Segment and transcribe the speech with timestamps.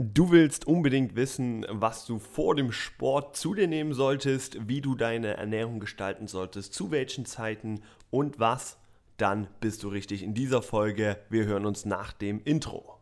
[0.00, 4.94] Du willst unbedingt wissen, was du vor dem Sport zu dir nehmen solltest, wie du
[4.94, 8.78] deine Ernährung gestalten solltest, zu welchen Zeiten und was,
[9.16, 11.18] dann bist du richtig in dieser Folge.
[11.30, 13.00] Wir hören uns nach dem Intro.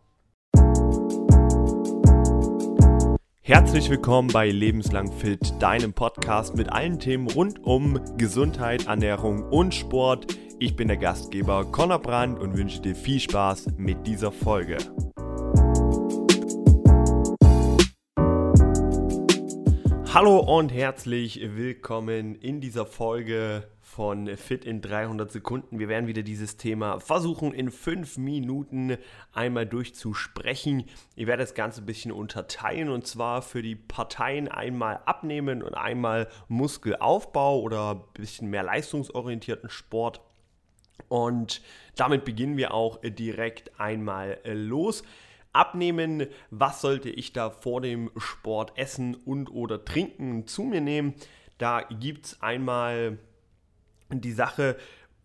[3.43, 9.75] Herzlich willkommen bei Lebenslang Fit, deinem Podcast mit allen Themen rund um Gesundheit, Ernährung und
[9.75, 10.35] Sport.
[10.59, 14.79] Ich bin der Gastgeber Conor Brandt und wünsche dir viel Spaß mit dieser Folge.
[20.17, 25.79] Hallo und herzlich willkommen in dieser Folge von Fit in 300 Sekunden.
[25.79, 28.97] Wir werden wieder dieses Thema versuchen in 5 Minuten
[29.35, 30.85] einmal durchzusprechen.
[31.17, 35.75] Ich werde das Ganze ein bisschen unterteilen und zwar für die Parteien einmal abnehmen und
[35.75, 40.23] einmal Muskelaufbau oder ein bisschen mehr leistungsorientierten Sport.
[41.09, 41.61] Und
[41.95, 45.03] damit beginnen wir auch direkt einmal los
[45.57, 51.15] abnehmen, was sollte ich da vor dem Sport essen und oder trinken zu mir nehmen.
[51.59, 53.19] Da gibt es einmal
[54.11, 54.77] die Sache,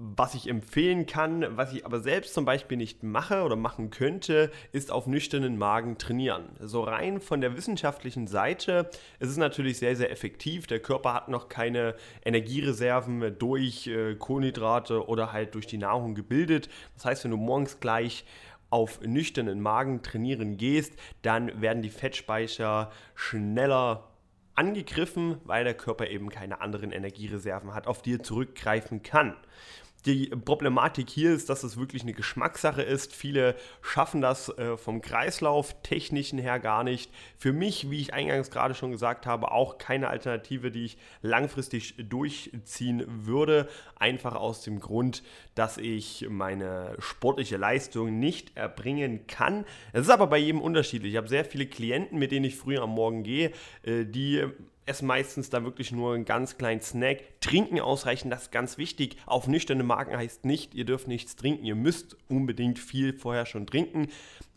[0.03, 4.49] was ich empfehlen kann, was ich aber selbst zum Beispiel nicht mache oder machen könnte,
[4.71, 6.45] ist auf nüchternen Magen trainieren.
[6.59, 10.65] So rein von der wissenschaftlichen Seite ist es natürlich sehr, sehr effektiv.
[10.65, 11.93] Der Körper hat noch keine
[12.25, 16.67] Energiereserven durch äh, Kohlenhydrate oder halt durch die Nahrung gebildet.
[16.95, 18.25] Das heißt, wenn du morgens gleich
[18.71, 24.07] auf nüchternen Magen trainieren gehst, dann werden die Fettspeicher schneller
[24.55, 29.35] angegriffen, weil der Körper eben keine anderen Energiereserven hat, auf die er zurückgreifen kann.
[30.05, 33.13] Die Problematik hier ist, dass es wirklich eine Geschmackssache ist.
[33.13, 37.11] Viele schaffen das äh, vom Kreislauf technischen her gar nicht.
[37.37, 41.95] Für mich, wie ich eingangs gerade schon gesagt habe, auch keine Alternative, die ich langfristig
[42.09, 43.69] durchziehen würde.
[43.99, 45.21] Einfach aus dem Grund,
[45.53, 49.65] dass ich meine sportliche Leistung nicht erbringen kann.
[49.93, 51.11] Es ist aber bei jedem unterschiedlich.
[51.11, 53.51] Ich habe sehr viele Klienten, mit denen ich früher am Morgen gehe,
[53.83, 54.47] äh, die
[54.91, 57.39] essen meistens da wirklich nur einen ganz kleinen Snack.
[57.39, 59.15] Trinken ausreichend, das ist ganz wichtig.
[59.25, 61.65] Auf nüchterne Magen heißt nicht, ihr dürft nichts trinken.
[61.65, 64.09] Ihr müsst unbedingt viel vorher schon trinken.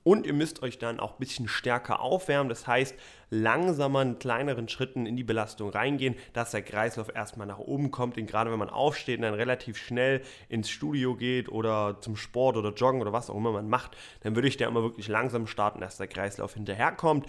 [0.03, 2.51] Und ihr müsst euch dann auch ein bisschen stärker aufwärmen.
[2.51, 2.95] Das heißt,
[3.31, 8.19] langsamer in kleineren Schritten in die Belastung reingehen, dass der Kreislauf erstmal nach oben kommt.
[8.19, 12.59] Und gerade wenn man aufsteht und dann relativ schnell ins Studio geht oder zum Sport
[12.59, 15.47] oder Joggen oder was auch immer man macht, dann würde ich da immer wirklich langsam
[15.47, 17.27] starten, dass der Kreislauf hinterherkommt.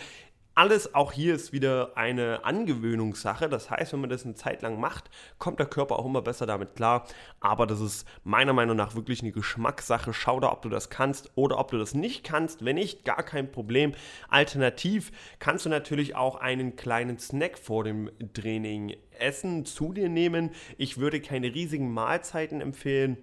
[0.58, 3.50] Alles auch hier ist wieder eine Angewöhnungssache.
[3.50, 6.46] Das heißt, wenn man das eine Zeit lang macht, kommt der Körper auch immer besser
[6.46, 7.06] damit klar.
[7.42, 10.14] Aber das ist meiner Meinung nach wirklich eine Geschmackssache.
[10.14, 12.64] Schau da, ob du das kannst oder ob du das nicht kannst.
[12.64, 13.92] Wenn nicht, gar kein Problem.
[14.30, 20.52] Alternativ kannst du natürlich auch einen kleinen Snack vor dem Training essen, zu dir nehmen.
[20.78, 23.18] Ich würde keine riesigen Mahlzeiten empfehlen.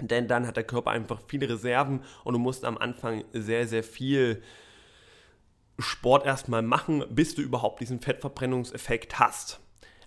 [0.00, 3.84] Denn dann hat der Körper einfach viele Reserven und du musst am Anfang sehr, sehr
[3.84, 4.42] viel
[5.78, 9.60] Sport erstmal machen, bis du überhaupt diesen Fettverbrennungseffekt hast.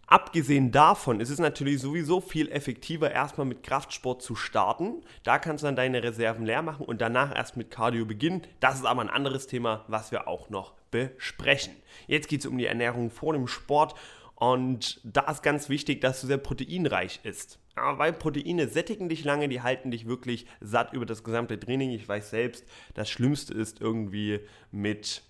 [0.08, 5.04] Abgesehen davon ist es natürlich sowieso viel effektiver, erstmal mit Kraftsport zu starten.
[5.24, 8.42] Da kannst du dann deine Reserven leer machen und danach erst mit Cardio beginnen.
[8.60, 11.76] Das ist aber ein anderes Thema, was wir auch noch besprechen.
[12.08, 13.94] Jetzt geht es um die Ernährung vor dem Sport
[14.34, 17.60] und da ist ganz wichtig, dass du sehr proteinreich isst.
[17.76, 21.92] Ja, weil Proteine sättigen dich lange, die halten dich wirklich satt über das gesamte Training.
[21.92, 22.66] Ich weiß selbst,
[22.96, 24.40] das Schlimmste ist irgendwie
[24.72, 25.22] mit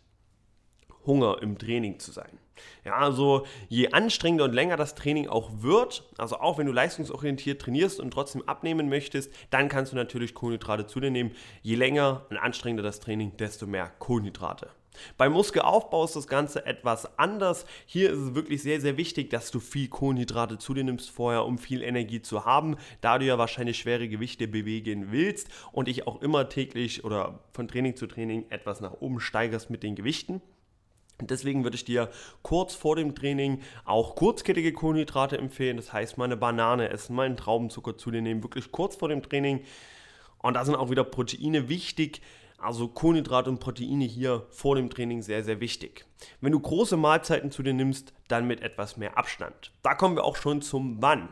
[1.06, 2.40] Hunger im Training zu sein.
[2.84, 7.62] Ja, also je anstrengender und länger das Training auch wird, also auch wenn du leistungsorientiert
[7.62, 11.32] trainierst und trotzdem abnehmen möchtest, dann kannst du natürlich Kohlenhydrate zu dir nehmen.
[11.62, 14.70] Je länger und anstrengender das Training, desto mehr Kohlenhydrate.
[15.18, 17.66] Beim Muskelaufbau ist das Ganze etwas anders.
[17.86, 21.46] Hier ist es wirklich sehr, sehr wichtig, dass du viel Kohlenhydrate zu dir nimmst vorher,
[21.46, 26.08] um viel Energie zu haben, da du ja wahrscheinlich schwere Gewichte bewegen willst und dich
[26.08, 30.42] auch immer täglich oder von Training zu Training etwas nach oben steigerst mit den Gewichten.
[31.22, 32.10] Deswegen würde ich dir
[32.42, 35.78] kurz vor dem Training auch kurzkettige Kohlenhydrate empfehlen.
[35.78, 39.10] Das heißt, mal eine Banane essen, mal einen Traubenzucker zu dir nehmen, wirklich kurz vor
[39.10, 39.62] dem Training.
[40.40, 42.22] Und da sind auch wieder Proteine wichtig.
[42.58, 46.06] Also Kohlenhydrate und Proteine hier vor dem Training sehr, sehr wichtig.
[46.42, 49.72] Wenn du große Mahlzeiten zu dir nimmst, dann mit etwas mehr Abstand.
[49.82, 51.30] Da kommen wir auch schon zum Wann.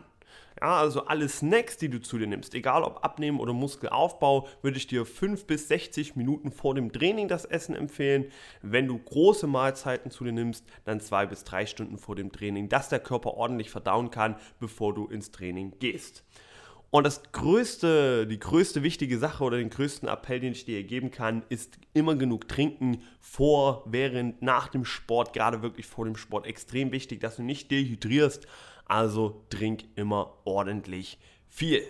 [0.60, 4.78] Ja, also alle Snacks, die du zu dir nimmst, egal ob Abnehmen oder Muskelaufbau, würde
[4.78, 8.32] ich dir 5 bis 60 Minuten vor dem Training das Essen empfehlen.
[8.64, 12.70] Wenn du große Mahlzeiten zu dir nimmst, dann 2 bis 3 Stunden vor dem Training,
[12.70, 16.24] dass der Körper ordentlich verdauen kann, bevor du ins Training gehst.
[16.98, 21.12] Und das größte, die größte wichtige Sache oder den größten Appell, den ich dir geben
[21.12, 26.48] kann, ist immer genug trinken vor, während, nach dem Sport, gerade wirklich vor dem Sport.
[26.48, 28.48] Extrem wichtig, dass du nicht dehydrierst,
[28.88, 31.84] also trink immer ordentlich viel.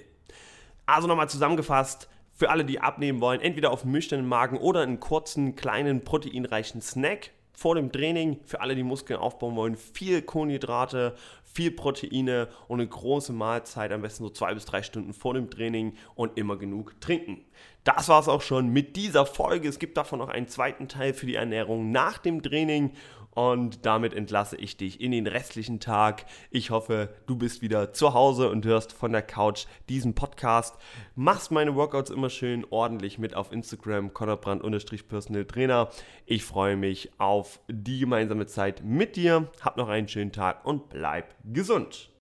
[0.86, 5.56] Also nochmal zusammengefasst, Für alle, die abnehmen wollen, entweder auf nüchternen Magen oder einen kurzen,
[5.56, 8.40] kleinen, proteinreichen Snack vor dem Training.
[8.46, 14.04] Für alle, die Muskeln aufbauen wollen, viel Kohlenhydrate, viel Proteine und eine große Mahlzeit, am
[14.04, 17.44] besten so zwei bis drei Stunden vor dem Training und immer genug trinken.
[17.84, 19.68] Das war es auch schon mit dieser Folge.
[19.68, 22.92] Es gibt davon noch einen zweiten Teil für die Ernährung nach dem Training
[23.38, 26.26] und damit entlasse ich dich in den restlichen Tag.
[26.50, 30.76] Ich hoffe, du bist wieder zu Hause und hörst von der Couch diesen Podcast.
[31.14, 35.90] Machst meine Workouts immer schön ordentlich mit auf Instagram, Connorbrand-Personal Trainer.
[36.26, 39.52] Ich freue mich auf die gemeinsame Zeit mit dir.
[39.62, 42.10] Hab noch einen schönen Tag und bleib gesund.